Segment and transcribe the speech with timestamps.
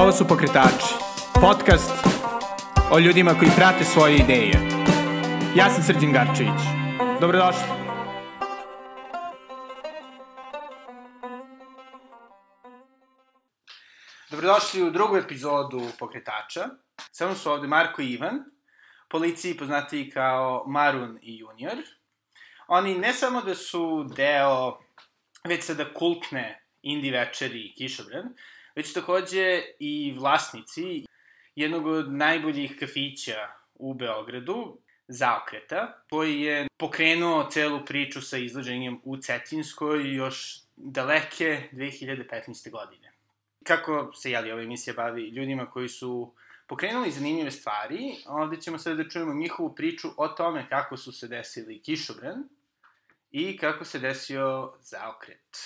[0.00, 0.94] Ovo su Pokretači,
[1.40, 1.90] podcast
[2.92, 4.52] o ljudima koji prate svoje ideje.
[5.56, 6.60] Ja sam Srđan Garčević.
[7.20, 7.62] Dobrodošli.
[14.30, 16.68] Dobrodošli u drugu epizodu Pokretača.
[17.12, 18.44] Samo su ovde Marko i Ivan,
[19.08, 21.76] policiji poznati kao Marun i Junior.
[22.68, 24.78] Oni ne samo da su deo
[25.44, 28.34] već sada kultne indie večeri Kišobran,
[28.76, 31.04] već takođe i vlasnici
[31.54, 34.78] jednog od najboljih kafića u Beogradu,
[35.08, 42.70] Zaokreta, koji je pokrenuo celu priču sa izlaženjem u Cetinskoj još daleke 2015.
[42.70, 43.12] godine.
[43.64, 46.34] Kako se, jeli, ova emisija bavi ljudima koji su
[46.66, 51.28] pokrenuli zanimljive stvari, ovde ćemo sada da čujemo njihovu priču o tome kako su se
[51.28, 52.48] desili Kišobran
[53.30, 55.58] i kako se desio Zaokret.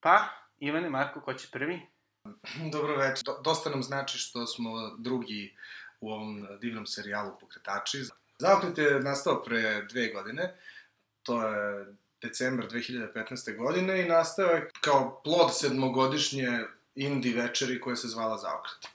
[0.00, 1.80] Pa, Ivane, Marko, ko će prvi?
[2.72, 3.24] Dobro večer.
[3.44, 5.56] Dosta nam znači što smo drugi
[6.00, 8.04] u ovom divnom serijalu Pokretači.
[8.38, 10.56] Zaokret je nastao pre dve godine.
[11.22, 11.86] To je
[12.22, 13.56] decembar 2015.
[13.56, 16.60] godine i nastao je kao plod sedmogodišnje
[16.94, 18.86] indie večeri koja se zvala Zaokret.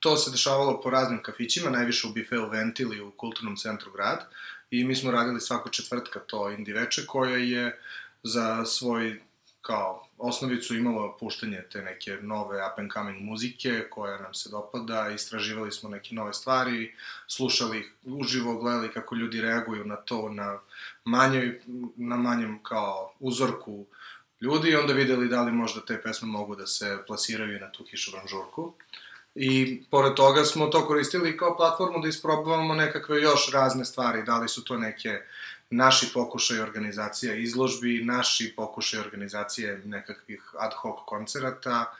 [0.00, 4.26] To se dešavalo po raznim kafićima, najviše u Bifeu Ventil i u kulturnom centru grad.
[4.70, 7.80] I mi smo radili svako četvrtka to indie veče koje je
[8.22, 9.22] za svoj
[9.68, 15.10] kao osnovicu imalo puštanje te neke nove up and coming muzike koja nam se dopada,
[15.14, 16.94] istraživali smo neke nove stvari,
[17.26, 20.58] slušali uživo, gledali kako ljudi reaguju na to na
[21.04, 21.60] manjoj,
[21.96, 23.86] na manjem kao uzorku
[24.40, 27.84] ljudi i onda videli da li možda te pesme mogu da se plasiraju na tu
[27.84, 28.72] kišobran žurku.
[29.34, 34.38] I pored toga smo to koristili kao platformu da isprobavamo nekakve još razne stvari, da
[34.38, 35.20] li su to neke
[35.70, 41.94] naši pokušaj organizacija izložbi, naši pokušaj organizacije nekakvih ad hoc koncerata,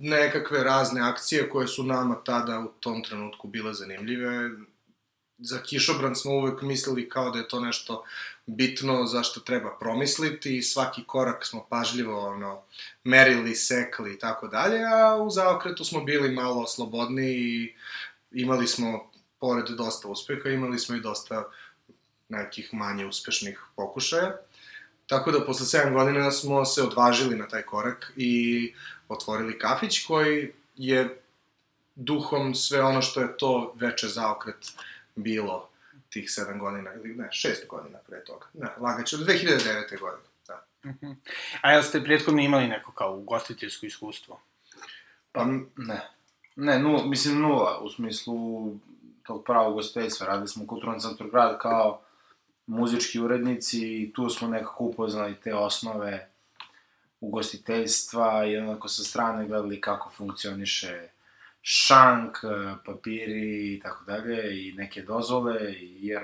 [0.00, 4.50] nekakve razne akcije koje su nama tada u tom trenutku bile zanimljive.
[5.38, 8.04] Za Kišobran smo uvek mislili kao da je to nešto
[8.46, 12.62] bitno zašto treba promisliti i svaki korak smo pažljivo ono,
[13.04, 17.74] merili, sekli i tako dalje, a u zaokretu smo bili malo slobodni i
[18.30, 21.50] imali smo, pored dosta uspeha, imali smo i dosta
[22.32, 24.36] nekih manje uspešnih pokušaja.
[25.06, 28.74] Tako da posle 7 godina smo se odvažili na taj korak i
[29.08, 31.22] otvorili kafić koji je
[31.94, 34.72] duhom sve ono što je to veče zaokret
[35.14, 35.68] bilo
[36.10, 38.46] tih 7 godina, ili ne, 6 godina pre toga.
[38.54, 40.00] Ne, lagaću, 2009.
[40.00, 40.28] godine.
[40.48, 40.64] Da.
[40.84, 41.06] Uh mhm.
[41.06, 41.14] -huh.
[41.60, 44.40] A jel ste prethodno imali neko kao ugostiteljsko iskustvo?
[45.32, 45.44] Pa,
[45.76, 46.08] ne.
[46.56, 48.34] Ne, nula, mislim nula, u smislu
[49.22, 50.26] tog pravog ugostiteljstva.
[50.26, 52.00] Radili smo u kulturnom centru grad kao
[52.66, 56.28] muzički urednici i tu smo nekako upoznali te osnove
[57.20, 61.08] ugostiteljstva i onako sa strane gledali kako funkcioniše
[61.62, 62.36] šank,
[62.84, 66.22] papiri i tako dalje i neke dozvole, jer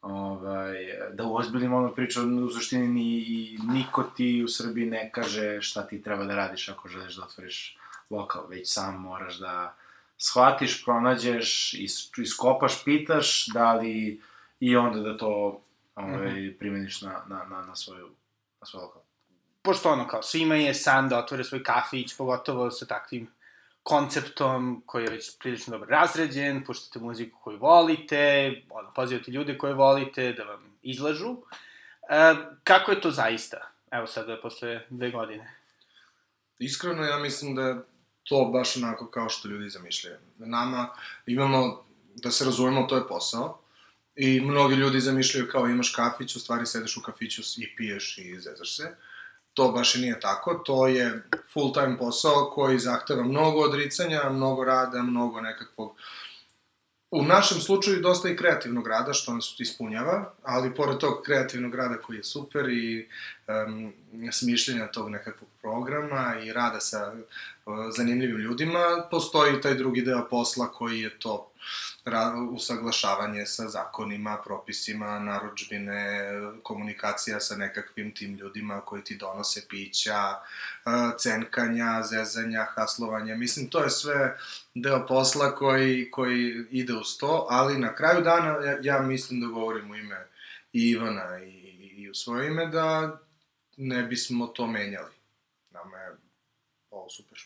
[0.00, 0.76] ovaj,
[1.12, 6.02] da uozbiljimo ono priču, u suštini ni, niko ti u Srbiji ne kaže šta ti
[6.02, 7.78] treba da radiš ako želiš da otvoriš
[8.10, 9.76] lokal, već sam moraš da
[10.18, 11.74] shvatiš, pronađeš,
[12.18, 14.20] iskopaš, pitaš da li
[14.64, 15.60] i onda da to
[15.94, 16.58] ovaj, mm -hmm.
[16.58, 18.08] primeniš na, na, na, na svoju,
[18.60, 19.02] na svoj lokal.
[19.62, 23.30] Pošto ono kao, svima je san da otvore svoj kafić, pogotovo sa takvim
[23.82, 29.74] konceptom koji je već prilično dobro razređen, puštate muziku koju volite, ono, pozivate ljude koje
[29.74, 31.36] volite da vam izlažu.
[32.08, 33.70] E, kako je to zaista?
[33.90, 35.54] Evo sada, posle dve godine.
[36.58, 37.82] Iskreno, ja mislim da
[38.22, 40.16] to baš onako kao što ljudi zamišljaju.
[40.38, 40.88] Nama
[41.26, 43.63] imamo, da se razumemo, to je posao,
[44.16, 48.40] I mnogi ljudi zamišljaju kao imaš kafić, u stvari sedeš u kafiću i piješ i
[48.40, 48.96] zezaš se.
[49.54, 54.64] To baš i nije tako, to je full time posao koji zahteva mnogo odricanja, mnogo
[54.64, 55.96] rada, mnogo nekakvog
[57.14, 61.96] U našem slučaju dosta i kreativnog rada, što nas ispunjava, ali pored tog kreativnog rada
[61.96, 63.08] koji je super i
[63.48, 63.92] um,
[64.32, 70.72] smišljenja tog nekakvog programa i rada sa uh, zanimljivim ljudima, postoji taj drugi deo posla
[70.72, 71.50] koji je to
[72.50, 76.30] usaglašavanje sa zakonima, propisima, naručbine,
[76.62, 80.34] komunikacija sa nekakvim tim ljudima koji ti donose pića,
[81.18, 83.36] cenkanja, zezanja, haslovanja.
[83.36, 84.38] Mislim, to je sve
[84.74, 89.46] deo posla koji, koji ide uz to, ali na kraju dana ja, ja mislim da
[89.46, 90.26] govorim u ime
[90.72, 91.50] Ivana i,
[91.96, 93.18] i u svoje ime da
[93.76, 95.12] ne bismo to menjali.
[95.70, 96.16] Nama je
[96.90, 97.38] ovo super.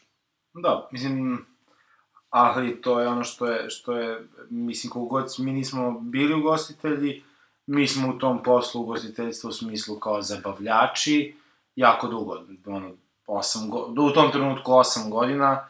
[0.55, 1.47] Da, mislim,
[2.31, 7.23] ali to je ono što je, što je mislim, koliko god mi nismo bili ugostitelji,
[7.67, 11.37] mi smo u tom poslu ugostiteljstva u smislu kao zabavljači,
[11.77, 12.91] jako dugo, ono,
[13.27, 15.69] 8 go, u tom trenutku 8 godina,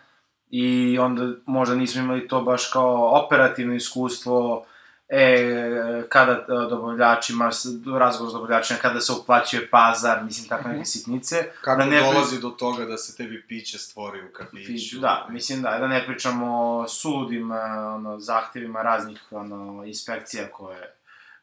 [0.50, 4.64] i onda možda nismo imali to baš kao operativno iskustvo,
[5.08, 5.62] e,
[6.08, 7.50] kada e, dobavljačima,
[7.98, 10.84] razgovor s dobavljačima, kada se uplaćuje pazar, mislim, tako neke Mhm.
[10.84, 11.36] sitnice.
[11.60, 14.98] Kako da ne pri- dolazi do toga da se tebi piće stvori u kafiću?
[14.98, 16.46] Da, mislim da, da ne pričamo
[16.76, 17.56] o suludim a,
[17.94, 20.92] ono, zahtevima raznih ono, inspekcija koje,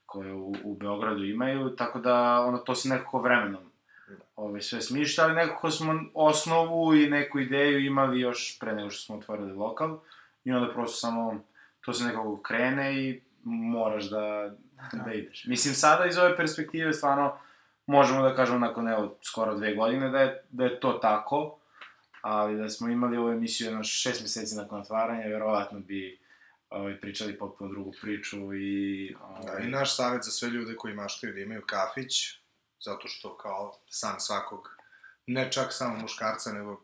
[0.06, 3.64] koje u, u Beogradu imaju, tako da ono, to se nekako vremenom
[4.36, 9.02] ovaj, sve smišlja, ali nekako smo osnovu i neku ideju imali još pre nego što
[9.02, 9.98] smo otvorili lokal
[10.44, 11.40] i onda prosto samo
[11.82, 14.56] to se nekako krene i moraš da,
[15.06, 15.46] da ideš.
[15.46, 17.38] Mislim, sada iz ove perspektive stvarno
[17.86, 21.60] možemo da kažemo nakon evo skoro dve godine da je, da je to tako,
[22.22, 26.20] ali da smo imali ovu emisiju jedno šest meseci nakon otvaranja, verovatno bi
[26.70, 29.16] ovaj, pričali potpuno drugu priču i...
[29.20, 32.40] Da, Ovaj, i naš savjet za sve ljude koji maštaju da imaju kafić,
[32.80, 34.78] zato što kao san svakog,
[35.28, 36.82] ne čak samo muškarca, nego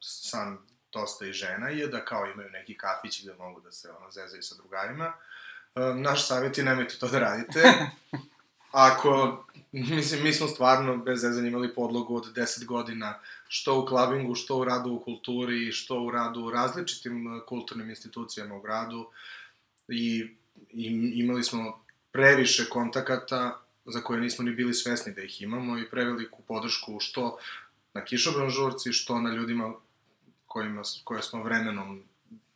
[0.00, 0.58] san
[0.92, 4.42] dosta i žena je da kao imaju neki kafić gde mogu da se ono zezaju
[4.42, 5.04] sa drugarima.
[5.04, 5.12] E,
[5.96, 7.62] naš savjet je nemojte to da radite.
[8.72, 13.18] Ako, mislim, mi smo stvarno bez zezanja imali podlogu od 10 godina,
[13.48, 17.90] što u klabingu, što u radu u kulturi, što u radu u različitim e, kulturnim
[17.90, 19.06] institucijama u gradu.
[19.88, 20.28] I,
[20.70, 25.90] i imali smo previše kontakata za koje nismo ni bili svesni da ih imamo i
[25.90, 27.38] preveliku podršku što
[27.94, 29.74] na kišobran žurci, što na ljudima
[30.46, 32.02] kojima, koje smo vremenom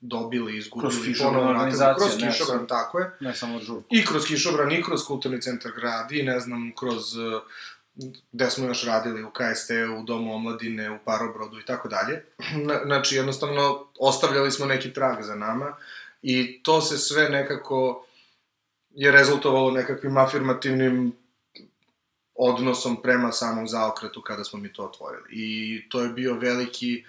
[0.01, 1.79] dobili, izgubili, Kroz ponovo vratili.
[1.97, 2.69] Kroz kišobran, sad.
[2.69, 3.11] tako je.
[3.21, 3.83] ne samo žur.
[3.91, 7.43] I kroz Kišobran, i kroz Kulturni centar grad, i ne znam, kroz uh,
[8.33, 12.25] gde smo još radili, u KST, u Domu omladine, u Parobrodu i tako dalje.
[12.57, 15.77] Na- Znači, jednostavno, ostavljali smo neki trag za nama
[16.23, 18.05] i to se sve nekako
[18.91, 21.13] je rezultovalo nekakvim afirmativnim
[22.35, 25.29] odnosom prema samom zaokretu kada smo mi to otvorili.
[25.31, 27.05] I to je bio veliki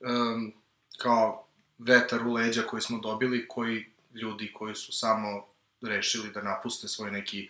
[0.00, 0.52] um,
[0.98, 1.46] kao
[1.84, 5.46] vetar u leđa koji smo dobili, koji ljudi koji su samo
[5.80, 7.48] rešili da napuste svoj neki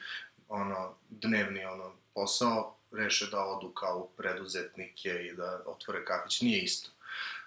[0.49, 6.90] ono dnevni ono posao, reše da odu kao preduzetnike i da otvore kafić, nije isto.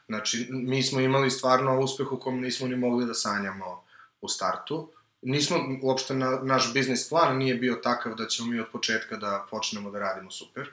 [0.05, 3.83] Znači, mi smo imali stvarno uspeh u kom nismo ni mogli da sanjamo
[4.21, 4.91] u startu.
[5.21, 9.47] Nismo, uopšte na, naš biznis plan nije bio takav da ćemo mi od početka da
[9.49, 10.69] počnemo da radimo super,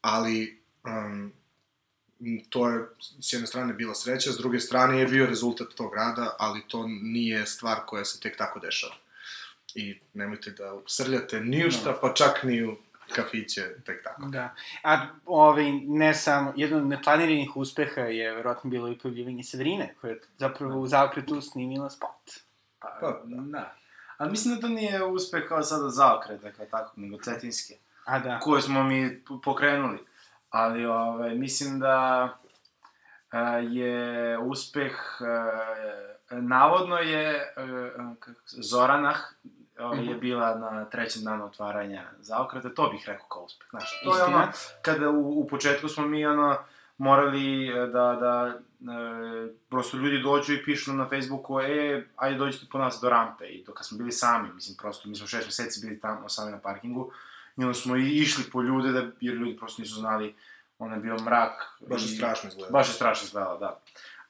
[0.00, 1.32] ali um,
[2.48, 2.86] to je
[3.20, 6.86] s jedne strane bila sreća, s druge strane je bio rezultat tog rada, ali to
[6.88, 8.94] nije stvar koja se tek tako dešava.
[9.74, 12.76] I nemojte da srljate ni u šta, pa čak ni u
[13.12, 14.26] kafiće, tek tako.
[14.26, 14.54] Da.
[14.82, 20.10] A ovaj, ne samo, jedno od neplaniranih uspeha je verovatno bilo i pojavljivanje Severine, koja
[20.10, 22.30] je zapravo u zaokretu snimila spot.
[22.78, 23.42] Pa, Pa, da.
[23.42, 23.74] da.
[24.16, 27.74] Ali mislim da to nije uspeh kao sada zaokreta kao tako, nego cetinske.
[28.04, 28.38] A da.
[28.38, 29.98] koje smo mi pokrenuli.
[30.56, 32.28] Ali ovaj, mislim da
[33.30, 33.98] a, je
[34.38, 35.52] uspeh, a,
[36.30, 39.16] navodno je se- Zoranah
[39.78, 40.20] a, je Mhm.
[40.20, 43.66] bila na trećem danu otvaranja zaokreta, to bih rekao kao uspeh.
[43.70, 44.36] Znaš, to je Istina.
[44.36, 44.48] ono,
[44.82, 46.56] kada u, u početku smo mi ono,
[46.98, 48.52] morali e, da, da
[48.82, 51.66] e, prosto ljudi dođu i pišu nam na Facebooku, e,
[52.16, 53.46] ajde dođite po nas do rampe.
[53.46, 56.52] I to kad smo bili sami, mislim, prosto, mi smo šest meseci bili tamo sami
[56.52, 57.10] na parkingu,
[57.56, 60.34] i onda smo i išli po ljude, da, jer ljudi prosto nisu znali,
[60.78, 61.52] ono je bio mrak.
[61.80, 62.70] Baš je i- strašno izgleda.
[62.70, 63.80] Baš je strašno izgledalo, da.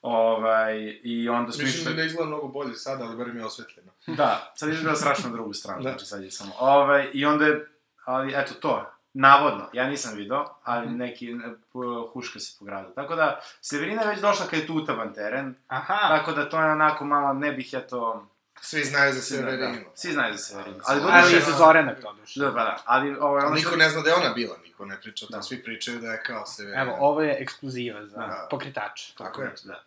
[0.03, 1.93] Ovaj, I onda smo Mislim išli...
[1.93, 3.91] da izgleda mnogo bolje sada, ali barem je osvetljeno.
[4.09, 5.89] Da, sad izgleda strašno na drugu stranu, Da.
[5.89, 6.51] znači sad je samo...
[6.59, 7.67] Ovaj, I onda je,
[8.05, 10.97] ali eto to, navodno, ja nisam video, ali Mhm.
[10.97, 11.79] neki e, p-
[12.13, 12.89] huška se po gradu.
[12.91, 15.97] Tako da, Severina je već došla kad je tu utaban teren, Aha.
[16.09, 18.27] tako da to je onako malo, ne bih ja to...
[18.65, 19.83] Svi znaju za Svi, da, Severinu.
[19.83, 20.79] da, svi znaju za Severinu.
[20.85, 22.39] Ali Ali, Ali za Zorana to duše.
[22.39, 23.77] Da, pa da, ali ovaj, ono Niko što...
[23.77, 25.37] ne zna da je ona bila, niko ne priča, da.
[25.37, 25.41] Da.
[25.43, 26.81] svi pričaju da je kao Severina.
[26.81, 28.47] Evo, ovo je ekskluziva za Da.
[28.51, 29.13] pokretače.
[29.17, 29.53] Tako je.
[29.63, 29.83] Da.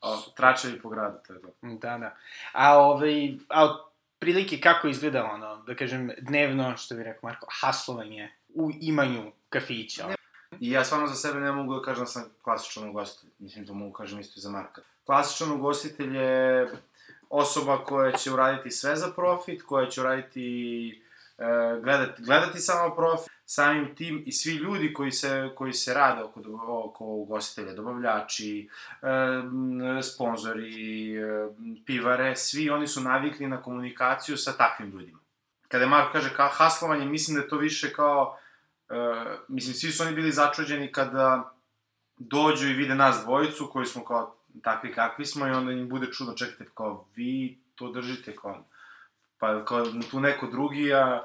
[0.00, 1.48] O, tračevi po gradu, to je to.
[1.62, 2.16] Da, da.
[2.52, 3.78] A ovaj, a
[4.18, 10.08] prilike kako izgleda ono, da kažem, dnevno, što bi rekao Marko, haslovanje u imanju kafića.
[10.60, 13.30] I ja stvarno za sebe ne mogu da kažem da sam klasičan ugostitelj.
[13.38, 14.82] Mislim, to mogu kažem isto i za Marka.
[15.06, 16.70] Klasičan ugostitelj je
[17.32, 21.02] osoba koja će uraditi sve za profit, koja će uraditi,
[21.38, 21.44] e,
[21.82, 26.40] gledati, gledati samo profit, samim tim i svi ljudi koji se, koji se rade oko,
[26.68, 28.68] oko ugostitelja, dobavljači,
[29.02, 31.22] e, sponzori, e,
[31.86, 35.18] pivare, svi oni su navikli na komunikaciju sa takvim ljudima.
[35.68, 38.38] Kada Marko kaže kao haslovanje, mislim da je to više kao
[39.48, 41.52] mislim, svi su oni bili začuđeni kada
[42.16, 46.06] dođu i vide nas dvojicu, koji smo kao takvi kakvi smo, i onda im bude
[46.12, 48.64] čudno, čekajte, kao, vi to držite, kao,
[49.38, 51.24] pa kao tu neko drugi, a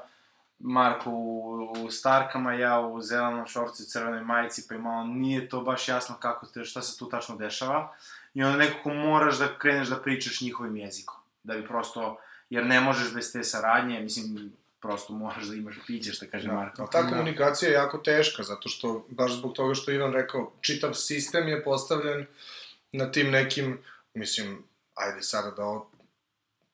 [0.58, 5.48] Marko u, u Starkama, ja u zelenom šorcu i crvenoj majici, pa i malo nije
[5.48, 7.94] to baš jasno kako te, šta se tu tačno dešava.
[8.34, 11.16] I onda nekako moraš da kreneš da pričaš njihovim jezikom.
[11.42, 12.16] Da bi prosto,
[12.50, 16.54] jer ne možeš bez te saradnje, mislim, prosto moraš da imaš piće, što kaže Da,
[16.54, 16.88] Marko.
[16.92, 21.48] ta komunikacija je jako teška, zato što, baš zbog toga što Ivan rekao, čitav sistem
[21.48, 22.26] je postavljen
[22.92, 23.78] na tim nekim,
[24.14, 24.62] mislim,
[24.94, 25.90] ajde sada da o-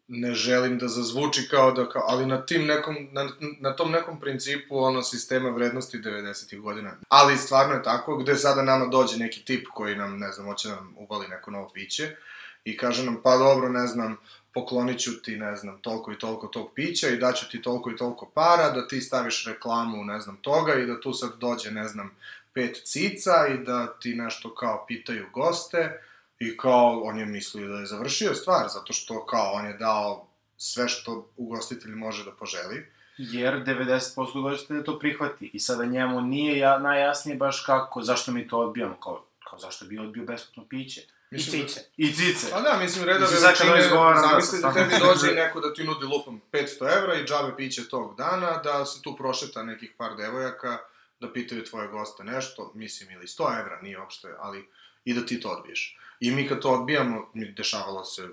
[0.08, 3.28] ne želim da zazvuči kao da, kao, ali na tim nekom, na,
[3.60, 6.60] na tom nekom principu ono sistema vrednosti 90.
[6.60, 6.96] godina.
[7.08, 10.68] Ali stvarno je tako, gde sada nama dođe neki tip koji nam, ne znam, hoće
[10.68, 12.16] nam uvali neko novo piće
[12.64, 14.16] i kaže nam, pa dobro, ne znam,
[14.54, 17.96] poklonit ću ti, ne znam, toliko i toliko tog pića i daću ti toliko i
[17.96, 21.88] toliko para, da ti staviš reklamu, ne znam, toga i da tu sad dođe, ne
[21.88, 22.10] znam,
[22.54, 26.00] pet cica i da ti nešto kao pitaju goste
[26.38, 30.26] i kao on je mislio da je završio stvar, zato što kao on je dao
[30.56, 32.86] sve što ugostitelj može da poželi.
[33.18, 35.50] Jer 90% dođete to prihvati.
[35.52, 39.84] I sada njemu nije ja, najjasnije baš kako, zašto mi to odbijamo, kao, kao zašto
[39.84, 41.00] bi odbio besplatno piće.
[41.00, 41.80] I Mislim da- cice.
[41.96, 42.50] I cice.
[42.50, 46.04] Pa da, mislim, reda veličine, da, zamisli da sa tebi dođe neko da ti nudi
[46.06, 50.78] lupom 500 evra i džabe piće tog dana, da se tu prošeta nekih par devojaka,
[51.26, 54.68] da pitaju tvoje goste nešto, mislim, ili 100 evra, nije uopšte, ali
[55.04, 55.98] i da ti to odbiješ.
[56.20, 58.28] I mi kad to odbijamo, mi dešavalo se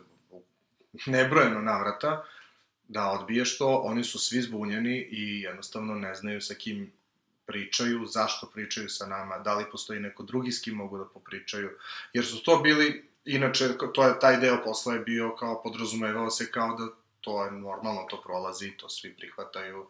[1.05, 2.23] nebrojeno navrata,
[2.87, 6.91] da odbiješ to, oni su svi zbunjeni i jednostavno ne znaju sa kim
[7.45, 11.69] pričaju, zašto pričaju sa nama, da li postoji neko drugi s kim mogu da popričaju,
[12.13, 16.51] jer su to bili, inače, to je, taj deo posla je bio kao, podrazumevao se
[16.51, 16.87] kao da
[17.21, 19.87] to je normalno, to prolazi, to svi prihvataju,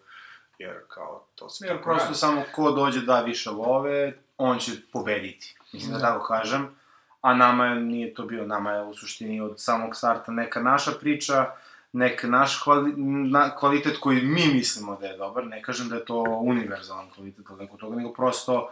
[0.62, 2.18] jer kao, to se Jer prosto radi.
[2.18, 5.56] samo ko dođe da više love, on će pobediti.
[5.74, 6.06] Mislim da, Da.
[6.06, 6.68] tako kažem.
[7.22, 10.92] A nama je, nije to bio, nama je u suštini od samog starta neka naša
[10.92, 11.46] priča,
[11.94, 12.94] nek naš kvali,
[13.32, 17.46] na, kvalitet koji mi mislimo da je dobar, ne kažem da je to univerzalan kvalitet
[17.50, 18.70] ili neko toga, nego prosto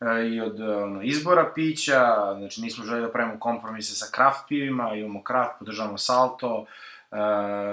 [0.00, 2.06] e, i od ono, izbora pića,
[2.38, 6.66] znači nismo želi da pravimo kompromise sa kraft pivima, imamo kraft, podržavamo salto,
[7.12, 7.16] e,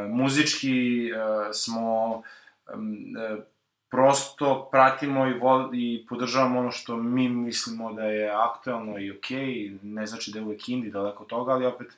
[0.09, 1.13] muzički e,
[1.53, 2.21] smo
[2.67, 2.73] e,
[3.89, 9.39] prosto pratimo i, vol, i podržavamo ono što mi mislimo da je aktuelno i okej,
[9.39, 11.97] okay, ne znači da je uvek indie, daleko od toga, ali opet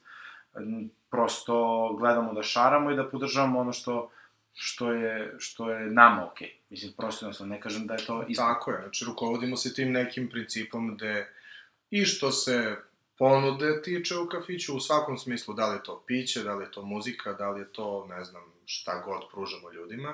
[1.10, 4.10] prosto gledamo da šaramo i da podržavamo ono što
[4.60, 6.48] što je, što je nama okej.
[6.48, 6.52] Okay.
[6.70, 8.44] Mislim, prosto jednostavno, ne kažem da je to isto.
[8.44, 11.34] Tako je, znači rukovodimo se tim nekim principom gde
[11.90, 12.76] i što se
[13.18, 16.72] ponude tiče u kafiću, u svakom smislu, da li je to piće, da li je
[16.72, 20.14] to muzika, da li je to, ne znam, šta god pružamo ljudima,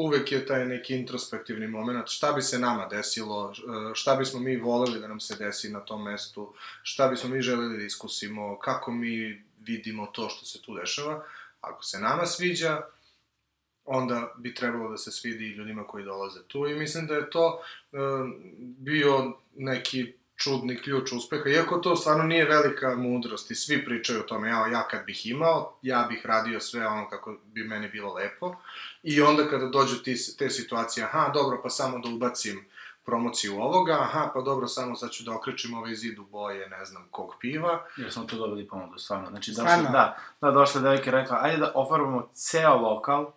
[0.00, 4.56] uvek je taj neki introspektivni moment, šta bi se nama desilo, e, šta bismo mi
[4.56, 6.52] voleli da nam se desi na tom mestu,
[6.82, 11.24] šta bismo mi želeli da iskusimo, kako mi vidimo to što se tu dešava.
[11.60, 12.80] Ako se nama sviđa,
[13.84, 16.66] onda bi trebalo da se svidi i ljudima koji dolaze tu.
[16.68, 17.96] I mislim da je to e,
[18.58, 24.22] bio neki čudni ključ uspeha, iako to stvarno nije velika mudrost i svi pričaju o
[24.22, 28.14] tome, ja, ja kad bih imao, ja bih radio sve ono kako bi meni bilo
[28.14, 28.56] lepo
[29.02, 32.64] i onda kada dođu ti, te situacije, aha, dobro, pa samo da ubacim
[33.04, 36.84] promociju ovoga, aha, pa dobro, samo sad ću da okrećim ovaj zid u boje, ne
[36.84, 37.84] znam, kog piva.
[37.96, 39.28] Jer smo tu dobili ponudu, stvarno.
[39.28, 39.90] Znači, došla, Stvarno?
[39.90, 43.32] da, da, došla devojka i rekla, ajde da ofarbamo ceo lokal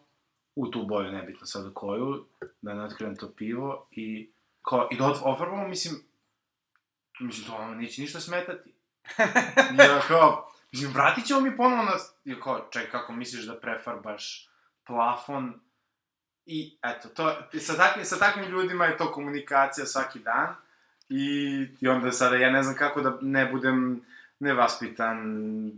[0.55, 2.25] u tu boju, nebitno sad u koju,
[2.61, 4.29] da ne otkrivam to pivo i,
[4.61, 5.95] ko, i da ofarbamo, mislim,
[7.19, 8.73] mislim, to vam neće ništa smetati.
[9.79, 11.91] ja kao, mislim, vratit ćemo mi ponovo na,
[12.25, 14.49] ja kao, čekaj, kako misliš da prefarbaš
[14.87, 15.59] plafon,
[16.45, 20.55] I eto, to, sa, takvim, sa takvim ljudima je to komunikacija svaki dan
[21.09, 21.25] i,
[21.81, 24.01] i onda sada ja ne znam kako da ne budem
[24.39, 25.17] nevaspitan,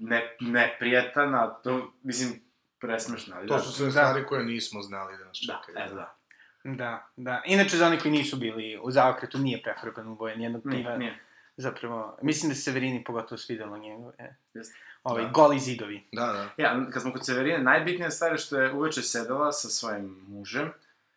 [0.01, 2.41] ne, neprijetan, a to, mislim,
[2.79, 3.35] presmešno.
[3.35, 3.91] Ali To da, su sve Da.
[3.91, 5.85] stvari koje nismo znali da nas Da, čekaju.
[5.85, 6.15] eto da.
[6.63, 7.41] Da, da.
[7.45, 10.75] Inače, za oni koji nisu bili u zaokretu, nije prefarban u boje nijednog piva.
[10.75, 11.24] Nije, nije.
[11.57, 14.37] Zapravo, mislim da se Severini pogotovo svidelo njegove.
[14.53, 14.75] Jeste.
[15.03, 15.29] ovaj, Da.
[15.29, 16.03] goli zidovi.
[16.11, 16.63] Da, da.
[16.63, 20.71] Ja, kad smo kod Severine, najbitnija stvar je što je uveče sedela sa svojim mužem,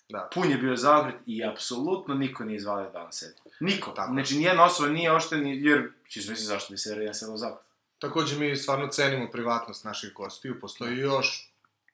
[0.09, 0.29] Da.
[0.35, 3.35] pun je bio zaokret i apsolutno niko nije izvalio da on sedi.
[3.61, 3.91] Niko.
[3.91, 4.13] Tako.
[4.13, 7.67] Znači, nijedna osoba nije ošte, ni, jer, ćeš misli zašto bi Severina sedela u zaokret.
[7.99, 11.53] Takođe mi stvarno cenimo privatnost naših gostiju, postoji još,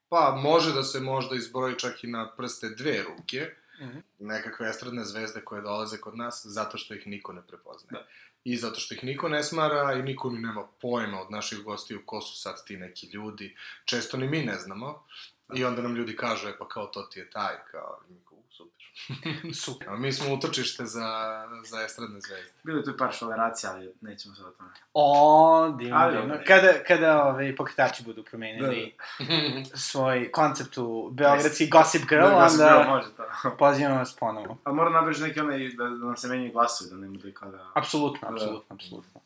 [0.08, 3.98] pa može da se možda izbroji čak i na prste dve ruke, Mhm.
[4.18, 7.92] nekakve estradne zvezde koje dolaze kod nas, zato što ih niko ne prepoznaje.
[7.92, 8.06] Da.
[8.44, 12.02] I zato što ih niko ne smara i niko ni nema pojma od naših gostiju
[12.06, 13.56] ko su sad ti neki ljudi.
[13.84, 15.04] Često ni mi ne znamo.
[15.54, 18.00] I onda nam ljudi kažu, e pa kao to ti je taj, kao,
[19.64, 19.88] super.
[19.88, 21.08] A mi smo utočište za,
[21.64, 22.50] za estradne zvezde.
[22.62, 24.70] Bilo je tu i par šaleracija, ali nećemo sad o tome.
[24.94, 26.34] O, divno, Ali, divno.
[26.34, 26.44] ovaj.
[26.44, 28.94] Kada, kada ove, pokretači budu promenili
[29.90, 33.50] svoj koncept u Beogradski Gossip Girl, Da, da, onda da, može to.
[33.58, 34.58] pozivamo vas ponovo.
[34.64, 37.50] Ali mora nabraš neki onaj, da, da nam se menjaju glasovi, da ne bude kao
[37.50, 37.70] da...
[37.74, 38.34] Apsolutno, Da.
[38.34, 39.20] apsolutno, apsolutno.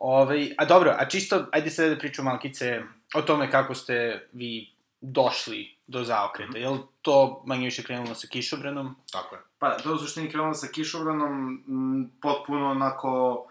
[0.00, 2.82] Ove, a dobro, a čisto, ajde sada da pričamo malkice
[3.14, 4.70] o tome kako ste vi
[5.00, 6.50] došli do zaokreta.
[6.50, 6.60] Mhm.
[6.60, 8.96] Je li to manje više krenulo sa kišobranom?
[9.12, 9.40] Tako je.
[9.58, 13.44] Pa, to je u suštini krenulo sa kišobranom, m, potpuno onako,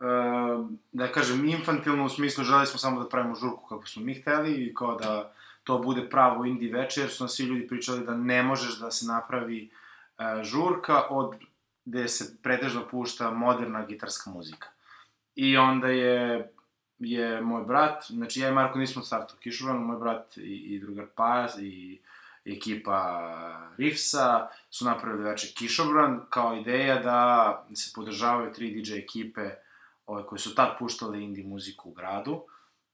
[0.00, 0.04] e,
[0.92, 4.52] da kažem, infantilno u smislu želi smo samo da pravimo žurku kako smo mi hteli
[4.52, 5.32] i kao da
[5.64, 8.90] to bude pravo indie večer, jer su nam svi ljudi pričali da ne možeš da
[8.90, 9.70] se napravi
[10.18, 11.34] e, žurka od
[11.84, 14.68] gde se pretežno pušta moderna gitarska muzika.
[15.34, 16.52] I onda je,
[16.98, 20.40] je moj brat, znači ja i Marko nismo od starta u Kišobranu, moj brat i,
[20.40, 22.00] i drugar Pajas i
[22.44, 23.22] ekipa
[23.78, 29.50] Rifsa su napravili večer Kišobran kao ideja da se podržavaju tri DJ ekipe
[30.06, 32.42] ove, koje su tad puštale indie muziku u gradu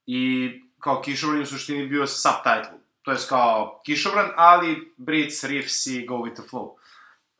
[0.07, 5.87] i kao Kišobran je u suštini bio subtitle, to je kao Kišobran, ali Brits, Riffs
[5.87, 6.82] i Go With The Flow.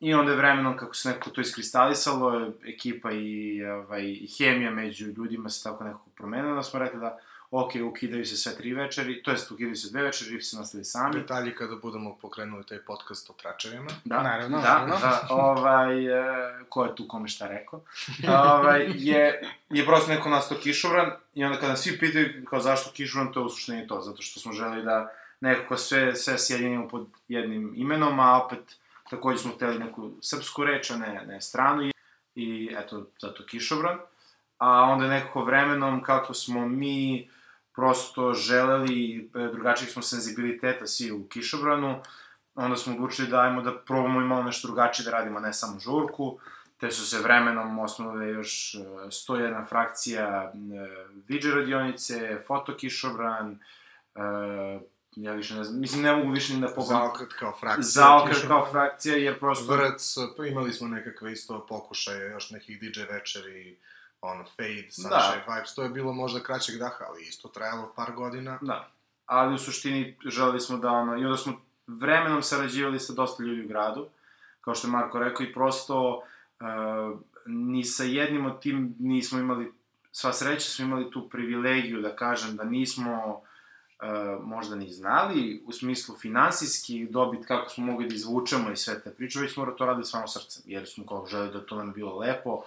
[0.03, 5.07] I onda je vremenom, kako se nekako to iskristalisalo, ekipa i, ovaj, i hemija među
[5.07, 7.19] ljudima se tako nekako promenila, da smo rekli da,
[7.51, 10.85] ok, ukidaju se sve tri večeri, to jest ukidaju se dve večeri, Riffs se nastavi
[10.85, 11.21] sami.
[11.21, 13.91] Detalji kada budemo pokrenuli taj podcast o tračevima.
[14.05, 14.97] Da, Naravno, da, naravno.
[15.01, 17.81] da, ovaj, e, ko je tu kome šta rekao,
[18.29, 23.33] ovaj, je, je prosto neko nastao kišobran i onda kada svi pitaju kao zašto kišobran,
[23.33, 27.07] to je u suštini to, zato što smo želi da nekako sve, sve sjedinimo pod
[27.29, 28.82] jednim imenom, a opet
[29.13, 31.91] takođe smo hteli neku srpsku reč, a ne, ne stranu
[32.35, 33.99] i, eto, zato kišobran.
[34.59, 37.29] A onda nekako vremenom, kako smo mi
[37.75, 42.01] prosto želeli, e, drugačijih smo senzibiliteta svi u kišobranu,
[42.55, 45.81] onda smo odlučili da ajmo da probamo i malo nešto drugačije da radimo, ne samo
[45.81, 46.39] žurku,
[46.81, 50.59] te su se vremenom osnovile još e, 101 frakcija e,
[51.29, 53.59] VJ radionice, fotokišobran,
[54.15, 54.21] e,
[55.17, 57.03] ja više ne znam, mislim ne mogu više ni da pogledam.
[57.03, 57.83] Zaokret kao frakcija.
[57.83, 59.73] Zaokret kao frakcija, jer prosto...
[59.75, 63.77] Vrc, pa imali smo nekakve isto pokušaje, još nekih DJ večeri,
[64.21, 65.55] ono, Fade, Sunshine Da.
[65.55, 68.59] Vibes, to je bilo možda kraćeg daha, ali isto trajalo par godina.
[68.63, 68.91] Da.
[69.27, 73.65] Ali u suštini želeli smo da ono, i onda smo vremenom sarađivali sa dosta ljudi
[73.65, 74.09] u gradu,
[74.61, 76.23] kao što je Marko rekao, i prosto
[76.61, 79.73] uh, ni sa jednim od tim nismo imali,
[80.13, 83.43] sva sreća smo imali tu privilegiju da kažem da nismo
[84.03, 89.01] uh, možda ni znali u smislu finansijski dobit kako smo mogli da izvučemo i sve
[89.01, 91.93] te priče, već smo to radili svamo srcem, jer smo kao želi da to nam
[91.93, 92.63] bilo lepo,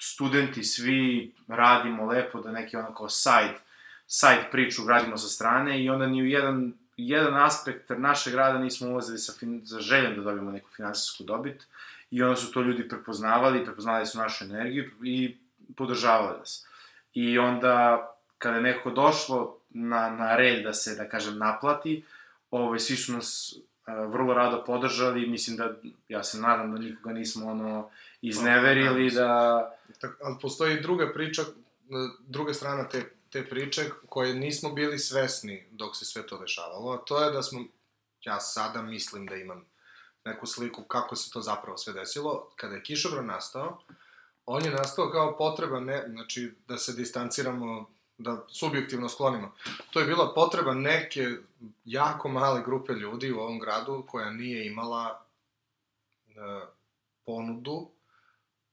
[0.00, 3.58] studenti svi radimo lepo, da neki ono kao side,
[4.06, 8.88] side priču radimo sa strane i onda ni u jedan, jedan aspekt našeg rada nismo
[8.88, 11.66] ulazili sa fin, za željom da dobijemo neku finansijsku dobit
[12.10, 15.36] i onda su to ljudi prepoznavali, prepoznavali su našu energiju i
[15.76, 16.66] podržavali nas.
[17.14, 18.06] I onda,
[18.38, 22.04] kada je neko došlo na, na red da se, da kažem, naplati,
[22.50, 23.54] ovaj, svi su nas
[23.86, 25.74] a, vrlo rado podržali, mislim da,
[26.08, 27.90] ja se nadam da nikoga nismo, ono,
[28.22, 29.72] izneverili, da...
[30.00, 31.46] Tak, ali postoji druga priča, e,
[32.26, 36.98] druga strana te, te priče koje nismo bili svesni dok se sve to dešavalo, a
[36.98, 37.64] to je da smo,
[38.24, 39.64] ja sada mislim da imam
[40.24, 42.48] neku sliku kako se to zapravo sve desilo.
[42.56, 43.80] Kada je Kišobran nastao,
[44.46, 49.54] on je nastao kao potreba, ne, znači da se distanciramo, da subjektivno sklonimo.
[49.90, 51.28] To je bila potreba neke
[51.84, 55.24] jako male grupe ljudi u ovom gradu koja nije imala
[56.28, 56.32] e,
[57.26, 57.90] ponudu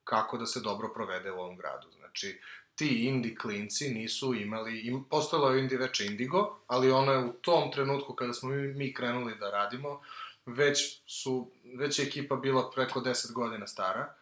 [0.03, 1.87] kako da se dobro provede u ovom gradu.
[1.97, 2.41] Znači,
[2.75, 7.33] ti indie klinci nisu imali, im, postojalo je indie veče Indigo, ali ono je u
[7.33, 10.01] tom trenutku kada smo mi, mi krenuli da radimo,
[10.45, 14.13] već su, već je ekipa bila preko 10 godina stara,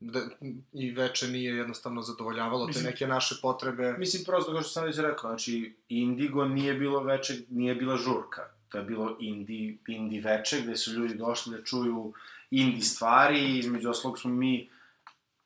[0.00, 0.20] da,
[0.72, 3.94] i veče nije jednostavno zadovoljavalo te Mislim- neke naše potrebe.
[3.98, 8.42] Mislim, prosto, kao što sam već rekao, znači, Indigo nije bilo veče, nije bila žurka.
[8.68, 12.12] To je bilo indie, indie veče, gde su ljudi došli da čuju
[12.50, 14.70] indie stvari i između oslog smo mi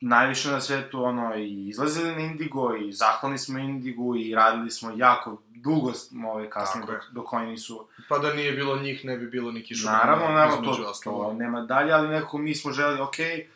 [0.01, 4.93] najviše na svetu, ono, i izlazili na Indigo i zahvalni smo Indigo i radili smo
[4.97, 5.93] jako dugo,
[6.35, 6.99] ove, kasnije, Tako je.
[6.99, 7.87] dok, dok oni nisu...
[8.09, 9.99] Pa da nije bilo njih, ne bi bilo ni kišobrana.
[9.99, 13.47] Naravno, naravno, to, to nema dalje, ali nekako mi smo želi, okej, okay,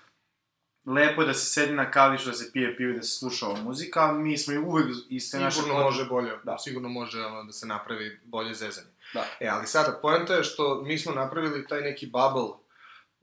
[0.87, 3.47] lepo je da se sedi na kavišu, da se pije pivo i da se sluša
[3.47, 6.53] ova muzika, mi smo i uvek iz te naše Sigurno može bolje, Da.
[6.53, 6.59] da.
[6.59, 8.89] sigurno može ono, da se napravi bolje zezanje.
[9.15, 9.27] Da.
[9.41, 12.51] E, ali sada, poenta je što mi smo napravili taj neki bubble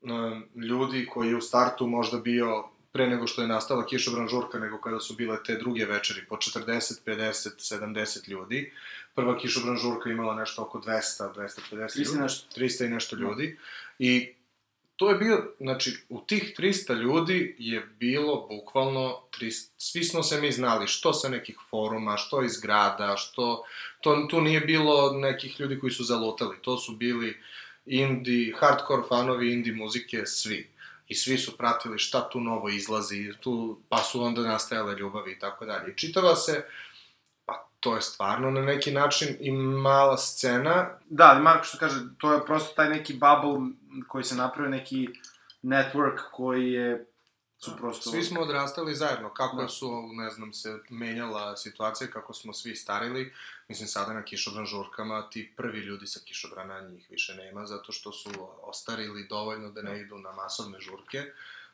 [0.01, 4.59] um, ljudi koji je u startu možda bio pre nego što je nastala kišobran žurka,
[4.59, 8.71] nego kada su bile te druge večeri, po 40, 50, 70 ljudi.
[9.15, 12.19] Prva kišobran žurka imala nešto oko 200, 250 300 ljudi.
[12.21, 12.59] nešto.
[12.59, 13.57] 300 i nešto ljudi.
[13.99, 14.33] I
[15.01, 20.41] to je bio, znači, u tih 300 ljudi je bilo bukvalno, 300, svi smo se
[20.41, 23.63] mi znali, što sa nekih foruma, što iz grada, što,
[24.01, 27.37] to, tu nije bilo nekih ljudi koji su zalutali, to su bili
[27.85, 30.69] indie, hardcore fanovi indie muzike, svi.
[31.07, 35.39] I svi su pratili šta tu novo izlazi, tu, pa su onda nastajale ljubavi i
[35.39, 35.91] tako dalje.
[35.91, 36.65] I čitava se,
[37.81, 40.89] to je stvarno na neki način i mala scena.
[41.09, 43.69] Da, ali Marko što kaže, to je prosto taj neki bubble
[44.07, 45.07] koji se napravio, neki
[45.63, 47.05] network koji je
[47.63, 48.11] su prosto...
[48.11, 49.67] Svi smo odrastali zajedno, kako da.
[49.67, 53.33] su, ne znam, se menjala situacija, kako smo svi starili.
[53.67, 58.11] Mislim, sada na kišobran žurkama ti prvi ljudi sa kišobrana njih više nema, zato što
[58.11, 58.29] su
[58.61, 61.23] ostarili dovoljno da ne idu na masovne žurke,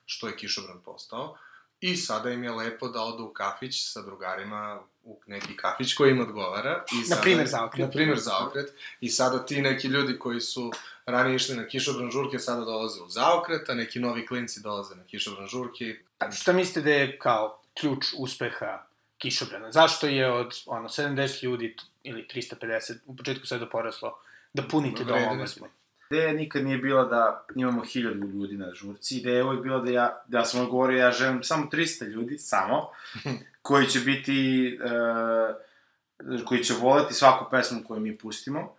[0.06, 1.38] što je kišobran postao.
[1.80, 6.12] I sada im je lepo da odu u kafić sa drugarima u neki kafić koji
[6.12, 6.84] im odgovara.
[6.92, 7.86] I sada, na primer zaokret.
[7.86, 8.74] Na primer zaokret.
[9.02, 10.72] I sada ti neki ljudi koji su
[11.06, 15.04] ranije išli na kišobran žurke, sada dolaze u zaokret, a neki novi klinci dolaze na
[15.04, 15.96] kišobran žurke.
[16.20, 18.84] A šta mislite da je kao ključ uspeha
[19.18, 19.72] kišobrana?
[19.72, 24.18] Zašto je od ono, 70 ljudi ili 350 u početku sve do poraslo
[24.54, 25.68] da punite do ovoga smo?
[26.10, 29.92] Ideja nikad nije bila da imamo hiljadu ljudi na žurci, ideja je uvijek bila da
[29.92, 32.90] ja, da sam odgovorio, ja želim samo 300 ljudi, samo,
[33.68, 38.76] koji će biti, uh, koji će voleti svaku pesmu koju mi pustimo,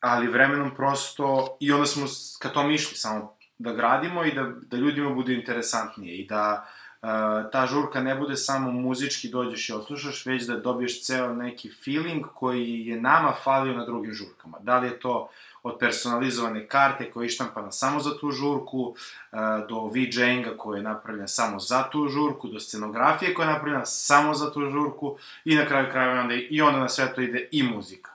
[0.00, 2.06] ali vremenom prosto, i onda smo
[2.38, 6.66] ka tom išli, samo da gradimo i da, da ljudima bude interesantnije i da
[7.02, 7.08] uh,
[7.52, 12.26] ta žurka ne bude samo muzički dođeš i oslušaš, već da dobiješ ceo neki feeling
[12.34, 14.58] koji je nama falio na drugim žurkama.
[14.60, 15.28] Da li je to uh,
[15.62, 18.94] od personalizovane karte koja je ištampana samo za tu žurku,
[19.32, 19.36] e,
[19.68, 24.34] do VJ-inga koja je napravljena samo za tu žurku, do scenografije koja je napravljena samo
[24.34, 27.62] za tu žurku i na kraju krajeva onda, i onda na sve to ide i
[27.62, 28.10] muzika.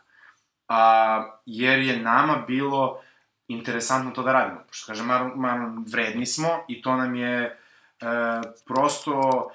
[0.67, 3.01] A, jer je nama bilo
[3.47, 4.59] interesantno to da radimo.
[4.67, 5.59] Pošto kaže, mar, mar,
[5.91, 7.55] vredni smo i to nam je e,
[8.65, 9.49] prosto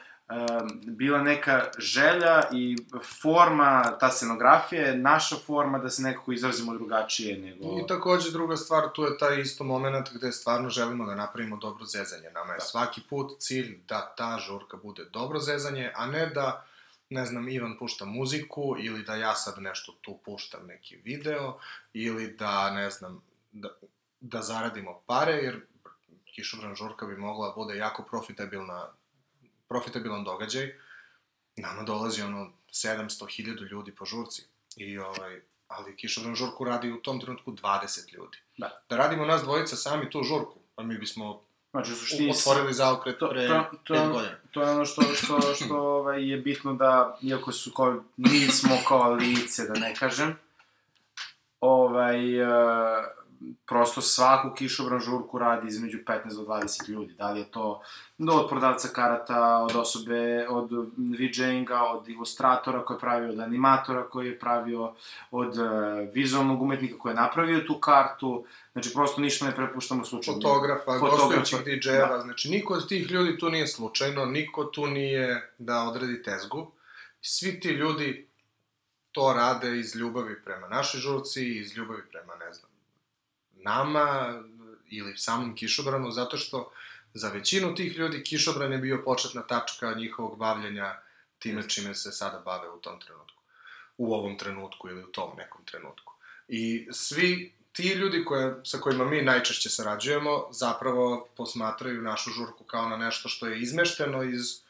[0.85, 2.77] bila neka želja i
[3.23, 7.65] forma, ta scenografija je naša forma da se nekako izrazimo drugačije nego...
[7.65, 11.85] I takođe druga stvar, tu je taj isto moment gde stvarno želimo da napravimo dobro
[11.85, 12.31] zezanje.
[12.35, 12.65] Nama je da.
[12.65, 16.65] svaki put cilj da ta žurka bude dobro zezanje, a ne da
[17.13, 21.59] ne znam, Ivan pušta muziku ili da ja sad nešto tu puštam neki video
[21.93, 23.69] ili da, ne znam, da,
[24.21, 25.61] da zaradimo pare, jer
[26.25, 28.89] kišobran žurka bi mogla da bude jako profitabilna
[29.73, 30.75] profitabilan događaj,
[31.57, 34.43] nama dolazi ono 700.000 ljudi po žurci.
[34.77, 38.39] I ovaj, ali kišobran žurku radi u tom trenutku 20 ljudi.
[38.57, 38.83] Da.
[38.89, 42.31] Da radimo nas dvojica sami tu žurku, pa mi bismo Znači, u suštini...
[42.31, 44.35] Otvorili zaokret to, pre to, to, 5 godina.
[44.51, 48.77] To je ono što, što, što ovaj, je bitno da, iako su kao, mi smo
[48.89, 50.39] kao lice, da ne kažem,
[51.61, 52.49] ovaj, uh,
[53.67, 57.15] prosto svaku kišobran žurku radi između 15 do 20 ljudi.
[57.15, 57.83] Da li je to
[58.19, 64.29] od prodavca karata, od osobe, od VJ-inga, od ilustratora koji je pravio, od animatora koji
[64.29, 64.95] je pravio,
[65.31, 65.65] od uh,
[66.15, 68.45] vizualnog umetnika koji je napravio tu kartu.
[68.73, 70.41] Znači, prosto ništa ne prepuštamo slučajno.
[70.41, 72.21] Fotografa, gostujućih DJ-eva, da.
[72.21, 76.73] znači niko od tih ljudi tu nije slučajno, niko tu nije da odredi tezgu.
[77.21, 78.29] Svi ti ljudi
[79.13, 82.72] to rade iz ljubavi prema našoj žurci, iz ljubavi prema, ne znam,
[83.63, 84.35] nama
[84.91, 86.73] ili samom kišobranu, zato što
[87.15, 90.97] za većinu tih ljudi kišobran je bio početna tačka njihovog bavljenja
[91.39, 93.43] time čime se sada bave u tom trenutku.
[93.97, 96.13] U ovom trenutku ili u tom nekom trenutku.
[96.49, 102.89] I svi ti ljudi koje, sa kojima mi najčešće sarađujemo zapravo posmatraju našu žurku kao
[102.89, 104.63] na nešto što je izmešteno iz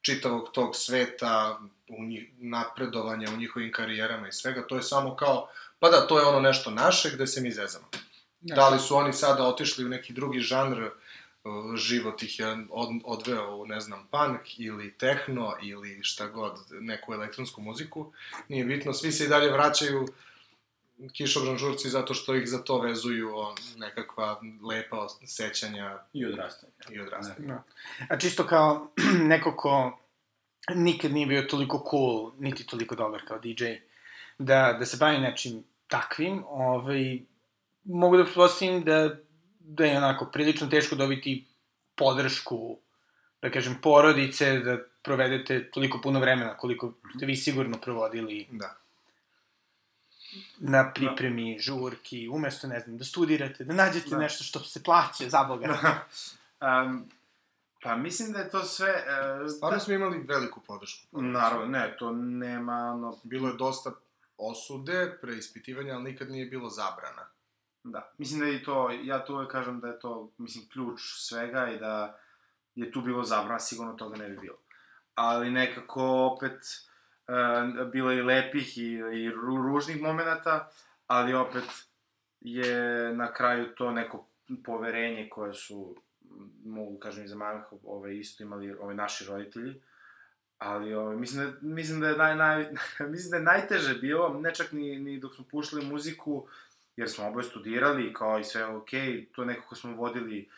[0.00, 4.66] čitavog tog sveta, u njih, napredovanja u njihovim karijerama i svega.
[4.66, 7.88] To je samo kao, pa da, to je ono nešto naše gde se mi zezamo.
[8.40, 10.90] Da li su oni sada otišli u neki drugi žanr,
[11.76, 17.14] život ih je od, odveo u, ne znam, punk ili tehno ili šta god, neku
[17.14, 18.12] elektronsku muziku.
[18.48, 20.06] Nije bitno, svi se i dalje vraćaju
[21.12, 26.72] kišobran žurci zato što ih za to vezuju o nekakva lepa sećanja i odrastanja.
[26.90, 27.48] I odrastanja.
[27.48, 27.62] Da.
[28.08, 28.88] A čisto kao
[29.32, 29.98] neko ko
[30.74, 33.64] nikad nije bio toliko cool, niti toliko dobar kao DJ,
[34.38, 37.18] da, da se bavi nečim takvim, ovaj,
[37.84, 39.16] mogu da pretpostavim da,
[39.58, 41.46] da je onako prilično teško dobiti
[41.94, 42.78] podršku,
[43.42, 48.76] da kažem, porodice, da provedete toliko puno vremena koliko ste vi sigurno provodili da.
[50.58, 51.62] na pripremi, da.
[51.62, 54.18] žurki, umesto, ne znam, da studirate, da nađete da.
[54.18, 55.78] nešto što se plaće, za Boga.
[56.84, 57.10] um,
[57.82, 58.90] pa mislim da je to sve...
[58.90, 59.84] Uh, Stvarno da...
[59.84, 61.22] smo imali veliku podršku.
[61.22, 63.18] Naravno, ne, to nema, ono...
[63.22, 63.92] Bilo je dosta
[64.36, 67.26] osude, preispitivanja, ali nikad nije bilo zabrana.
[67.84, 71.70] Da, mislim da je to, ja tu uvek kažem da je to, mislim, ključ svega
[71.70, 72.18] i da
[72.74, 74.56] je tu bilo zabrana, sigurno toga ne bi bilo.
[75.14, 76.02] Ali nekako
[76.34, 76.60] opet
[77.28, 80.70] e, bilo i lepih i, i ru- ružnih momenata,
[81.06, 81.64] ali opet
[82.40, 84.26] je na kraju to neko
[84.64, 85.96] poverenje koje su,
[86.64, 89.80] mogu kažem i za mame, ove, isto imali ove naši roditelji,
[90.58, 92.68] ali ove, mislim, da, mislim da je naj, naj,
[93.12, 96.48] mislim da je najteže bilo, ne čak ni, ni dok smo puštali muziku,
[97.00, 98.90] jer smo oboje studirali, kao i sve ok,
[99.32, 100.48] to nekako smo vodili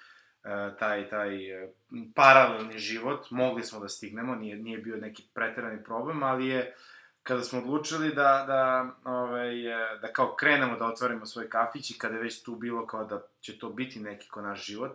[0.45, 1.71] uh, taj, taj uh,
[2.15, 6.75] paralelni život, mogli smo da stignemo, nije, nije bio neki preterani problem, ali je,
[7.23, 11.99] kada smo odlučili da, da, ovaj, e, da kao krenemo da otvorimo svoj kafić i
[11.99, 14.93] kada je već tu bilo kao da će to biti neki ko naš život,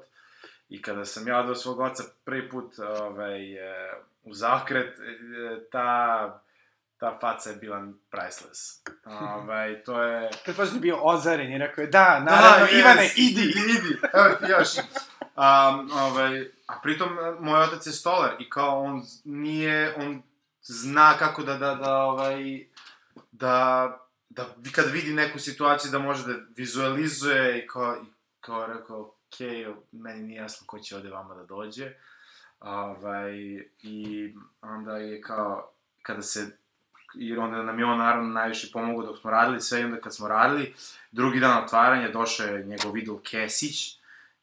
[0.69, 3.91] i kada sam ja odao svog oca prvi put ovaj, e,
[4.23, 6.43] u zaokret, e, ta
[6.97, 8.81] ta faca je bila priceless.
[9.05, 10.29] Ovaj, to je...
[10.43, 13.41] Pretpostavljam da bio ozaren i rekao je, da, naravno, yes, Ivane, idi!
[13.41, 14.69] Idi, evo ti još.
[15.21, 20.23] Um, ovaj, a pritom, moj otac je stolar i kao on nije, on
[20.61, 22.67] zna kako da, da, da, ovaj,
[23.31, 23.97] da,
[24.29, 28.05] da, kad vidi neku situaciju da može da vizualizuje i kao, i
[28.39, 29.39] kao rekao, ok,
[29.91, 31.93] meni nije jasno ko će ovde vama da dođe.
[32.59, 33.33] Ovaj,
[33.81, 36.57] I onda je kao, kada se
[37.19, 40.15] jer onda nam je on naravno najviše pomogao dok smo radili sve i onda kad
[40.15, 40.73] smo radili,
[41.11, 43.97] drugi dan otvaranja došao je njegov idol Kesić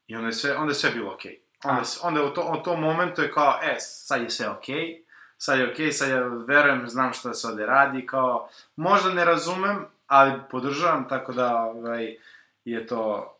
[0.07, 1.31] i onda je sve, onda je sve bilo okej.
[1.31, 1.69] Okay.
[1.69, 1.85] Onda, A.
[1.85, 5.01] s- onda u, to, u tom momentu je kao, e, sad je sve okej, okay,
[5.37, 9.25] sad je okej, okay, sad ja verujem, znam šta se ovde radi, kao, možda ne
[9.25, 12.15] razumem, ali podržavam, tako da, ovaj,
[12.65, 13.31] je to,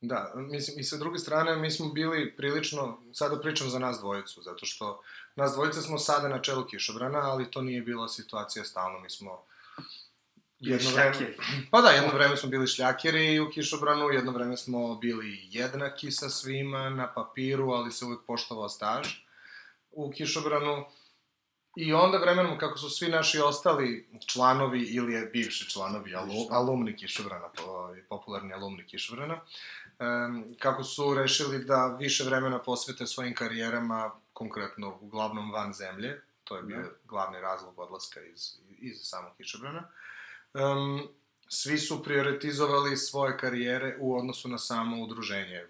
[0.00, 4.42] Da, mislim, i sa druge strane, mi smo bili prilično, sada pričam za nas dvojicu,
[4.42, 5.02] zato što
[5.36, 9.42] nas dvojica smo sada na čelu kišobrana, ali to nije bila situacija stalno, mi smo
[10.60, 11.34] jedno vreme,
[11.70, 16.28] pa da, jedno vreme smo bili šljakeri u kišobranu, jedno vreme smo bili jednaki sa
[16.28, 19.08] svima na papiru, ali se uvek poštovao staž
[19.90, 20.84] u kišobranu.
[21.76, 26.96] I onda vremenom, kako su svi naši ostali članovi ili je bivši članovi, alu, alumni
[26.96, 29.40] kišobrana, po- popularni alumni kišobrana,
[29.98, 36.56] em, kako su rešili da više vremena posvete svojim karijerama, konkretno uglavnom van zemlje, to
[36.56, 36.88] je bio Da.
[37.04, 39.88] glavni razlog odlaska iz, iz samog kišobrana,
[40.54, 41.08] um,
[41.48, 45.66] svi su prioritizovali svoje karijere u odnosu na samo udruženje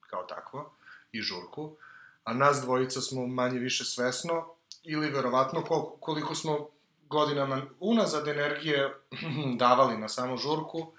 [0.00, 0.72] kao takvo
[1.12, 1.76] i žurku,
[2.24, 4.48] a nas dvojica smo manje više svesno
[4.82, 6.68] ili verovatno kol- koliko smo
[7.08, 8.94] godinama unazad energije
[9.58, 10.92] davali na samu žurku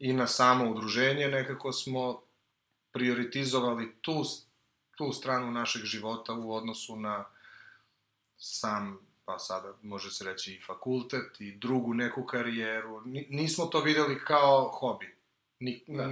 [0.00, 2.22] i na samo udruženje, nekako smo
[2.92, 4.22] prioritizovali tu,
[4.96, 7.24] tu stranu našeg života u odnosu na
[8.38, 13.02] sam, pa sada može se reći i fakultet i drugu neku karijeru.
[13.04, 15.16] Ni- Nismo to videli kao hobi.
[15.60, 16.08] Ni, Da.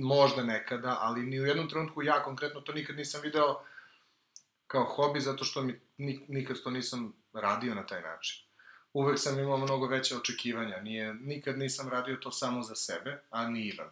[0.00, 3.60] možda nekada, ali ni u jednom trenutku ja konkretno to nikad nisam video
[4.66, 8.44] kao hobi, zato što mi ni, nikad to nisam radio na taj način.
[8.92, 10.80] Uvek sam imao mnogo veće očekivanja.
[10.80, 13.88] Nije, nikad nisam radio to samo za sebe, a ni Ivan.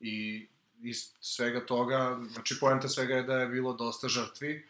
[0.00, 0.46] I
[0.82, 4.68] iz svega toga, znači poenta svega je da je bilo dosta žrtvi.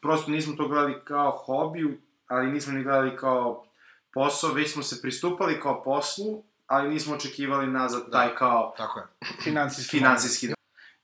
[0.00, 3.66] prosto nismo to gledali kao hobi, ali nismo ni gledali kao
[4.12, 9.06] posao, već smo se pristupali kao poslu, ali nismo očekivali nazad taj kao Tako je.
[9.42, 9.98] Finansijski.
[9.98, 10.48] finansijski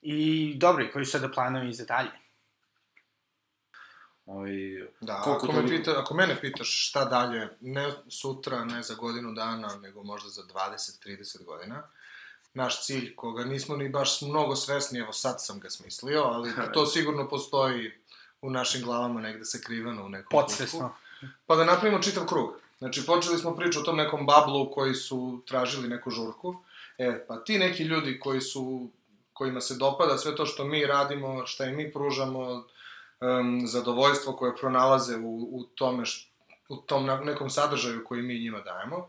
[0.02, 2.21] I dobro, i koji su sada planovi za dalje?
[4.32, 4.52] Ovaj,
[5.00, 5.76] Da, Koliko ako, me toliko?
[5.76, 10.42] pita, ako mene pitaš šta dalje, ne sutra, ne za godinu dana, nego možda za
[10.42, 11.82] 20-30 godina,
[12.54, 16.86] naš cilj, koga nismo ni baš mnogo svesni, evo sad sam ga smislio, ali to
[16.86, 17.92] sigurno postoji
[18.42, 20.94] u našim glavama negde sakriveno u nekom Podsvesno.
[21.46, 22.54] Pa da napravimo čitav krug.
[22.78, 26.56] Znači, počeli smo priču o tom nekom bablu koji su tražili neku žurku.
[26.98, 28.88] E, pa ti neki ljudi koji su,
[29.32, 32.64] kojima se dopada sve to što mi radimo, šta im mi pružamo,
[33.22, 36.30] um, zadovoljstvo koje pronalaze u, u tome, š,
[36.68, 39.08] u tom nekom sadržaju koji mi njima dajemo,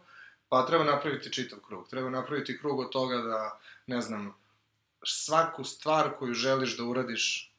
[0.49, 1.89] pa treba napraviti čitav krug.
[1.89, 4.36] Treba napraviti krug od toga da, ne znam,
[5.06, 7.54] svaku stvar koju želiš da uradiš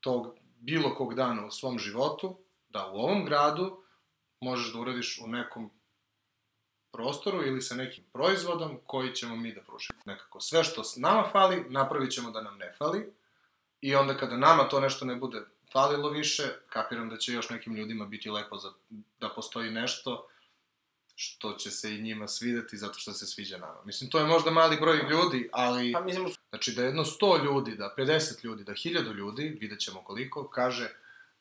[0.00, 2.36] tog bilo kog dana u svom životu,
[2.68, 3.82] da u ovom gradu
[4.40, 5.70] možeš da uradiš u nekom
[6.92, 9.98] prostoru ili sa nekim proizvodom koji ćemo mi da pružimo.
[10.04, 13.12] Nekako sve što nama fali, napravit ćemo da nam ne fali
[13.80, 17.76] i onda kada nama to nešto ne bude falilo više, kapiram da će još nekim
[17.76, 18.72] ljudima biti lepo za,
[19.20, 20.28] da postoji nešto
[21.14, 23.82] što će se i njima svideti zato što se sviđa nama.
[23.84, 25.92] Mislim, to je možda mali broj ljudi, ali...
[25.92, 30.04] pa mislim, Znači da jedno 100 ljudi, da 50 ljudi, da 1000 ljudi, vidjet ćemo
[30.04, 30.88] koliko, kaže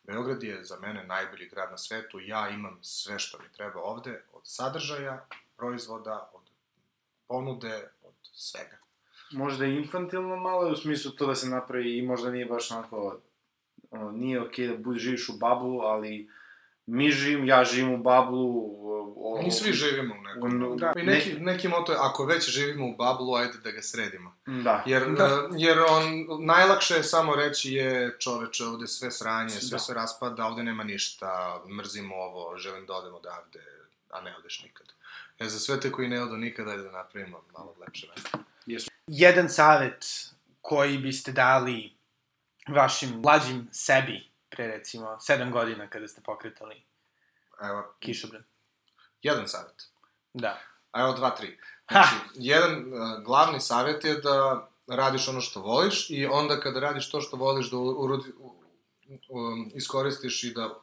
[0.08, 4.24] Beograd je za mene najbolji grad na svetu, ja imam sve što mi treba ovde,
[4.34, 5.26] od sadržaja,
[5.58, 6.42] proizvoda, od
[7.28, 8.78] ponude, od svega.
[9.32, 13.20] možda i infantilno malo, u smislu to da se napravi i možda nije baš onako,
[13.92, 16.30] ono, nije okej da budeš živiš u bablu, ali
[16.86, 18.64] mi živim, ja živim u bablu,
[19.18, 20.64] o, Mi svi živimo u nekom.
[20.64, 20.94] u- Da.
[20.96, 24.36] I neki, neki moto je, ako već živimo u bablu, ajde da ga sredimo.
[24.46, 24.84] Da.
[24.86, 25.14] Jer, Da.
[25.18, 25.48] da.
[25.54, 26.04] jer on,
[26.40, 29.80] najlakše je samo reći je čoveče, ovde sve sranje, sve Da.
[29.80, 33.60] se raspada, ovde nema ništa, mrzimo ovo, želim da odem odavde,
[34.10, 34.88] a ne odeš nikad.
[35.40, 38.38] Ja za sve te koji ne odu nikad, ajde da napravimo malo lepše mesto.
[39.08, 40.06] Jedan savet
[40.62, 41.92] koji biste dali
[42.68, 46.84] vašim mlađim sebi pre recimo 7 godina kada ste pokretali
[47.62, 48.44] Evo, kišobran.
[49.22, 49.84] jedan savjet.
[50.34, 50.60] Da.
[50.92, 51.58] A evo dva, tri.
[51.86, 52.04] Ha!
[52.04, 57.12] Znači, jedan uh, glavni savjet je da radiš ono što voliš i onda kada radiš
[57.12, 58.56] to što voliš da urodi, u,
[59.30, 60.80] um, iskoristiš i da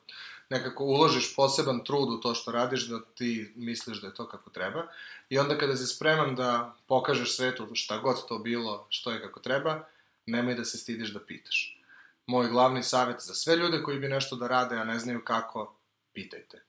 [0.50, 4.50] nekako uložiš poseban trud u to što radiš, da ti misliš da je to kako
[4.50, 4.86] treba.
[5.28, 9.40] I onda kada si spreman da pokažeš svetu šta god to bilo, što je kako
[9.40, 9.84] treba,
[10.26, 11.80] nemoj da se stidiš da pitaš.
[12.26, 15.76] Moj glavni savjet za sve ljude koji bi nešto da rade, a ne znaju kako,
[16.12, 16.62] pitajte.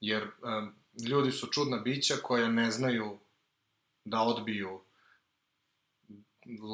[0.00, 0.74] Jer um,
[1.08, 3.18] ljudi su čudna bića koja ne znaju
[4.04, 4.80] da odbiju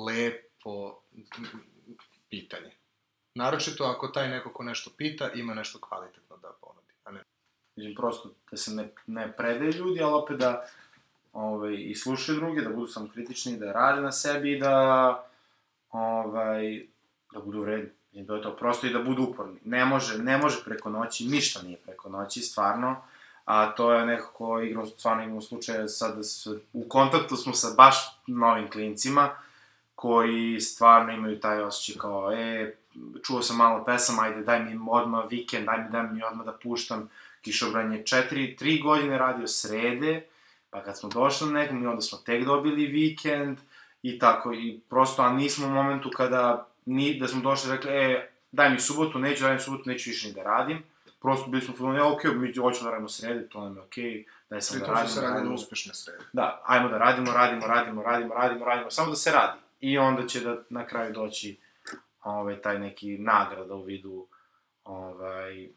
[0.06, 1.02] lepo
[2.28, 2.70] pitanje.
[3.34, 7.22] Naročito ako taj neko ko nešto pita ima nešto kvalitetno da ponudi, a ne
[7.76, 10.66] Mislim, prosto da se ne, ne predaju ljudi, ali opet da
[11.32, 15.25] ovaj, i slušaju druge, da budu samo kritični, da rade na sebi i da,
[15.96, 16.86] ovaj,
[17.32, 17.90] da budu vredni.
[18.12, 19.60] Mislim, to je to, prosto i da budu uporni.
[19.64, 22.96] Ne može, ne može preko noći, ništa nije preko noći, stvarno.
[23.44, 26.22] A to je nekako igrao, stvarno imamo slučaje sad da
[26.72, 29.30] u kontaktu smo sa baš novim klincima,
[29.94, 32.76] koji stvarno imaju taj osjećaj kao, e,
[33.26, 36.52] čuo sam malo pesama, ajde daj mi odmah vikend, daj mi, daj mi odmah da
[36.52, 37.10] puštam,
[37.42, 40.26] Kišobran je četiri, tri godine radio srede,
[40.70, 43.58] pa kad smo došli na nekom, i onda smo tek dobili vikend,
[44.10, 47.90] i tako, i prosto, a nismo u momentu kada, ni, da smo došli i rekli,
[47.90, 50.82] e, daj mi subotu, neću da radim subotu, neću više ni da radim,
[51.20, 53.82] prosto bili smo u fazonu, ja, okej, mi hoćemo da radimo srede, to nam je
[53.82, 55.54] okej, daj samo da radimo, se radili radimo.
[55.54, 56.24] uspešne srede.
[56.32, 59.58] Da, ajmo da radimo, radimo, radimo, radimo, radimo, radimo, samo da se radi.
[59.80, 61.58] I onda će da na kraju doći
[62.22, 64.26] ovaj, taj neki nagrada u vidu
[64.84, 65.68] ovaj,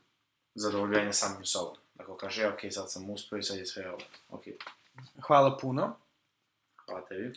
[0.55, 1.75] zadovoljenja samim sobom.
[1.97, 3.99] Ako kaže, ok, sad sam uspeo i sad je sve ovo.
[4.29, 4.43] Ok,
[5.27, 5.95] Hvala puno.
[6.85, 7.33] hvala tebi.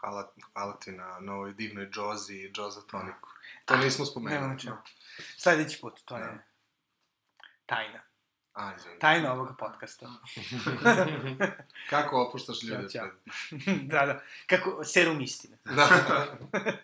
[0.00, 3.28] Hvala, hvala ti na, na ovoj divnoj džozi i džoza toniku.
[3.64, 4.48] To nismo Nema spomenuli.
[4.48, 4.76] na čemu.
[5.36, 6.38] Sledeći put, to je Da.
[7.66, 8.00] tajna.
[8.52, 8.98] A, izvini.
[8.98, 10.06] Tajna ovog podcasta.
[11.90, 13.10] Kako opuštaš ljude Ćao, ćao.
[13.92, 14.20] da, da.
[14.46, 15.58] Kako, serum istine.
[15.64, 15.88] Da.